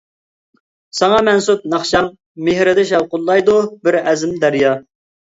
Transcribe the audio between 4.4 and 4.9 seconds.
دەريا.